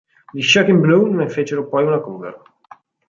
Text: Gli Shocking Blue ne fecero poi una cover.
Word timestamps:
Gli 0.31 0.41
Shocking 0.41 0.79
Blue 0.79 1.11
ne 1.13 1.29
fecero 1.29 1.67
poi 1.67 1.85
una 1.85 1.99
cover. 2.01 2.41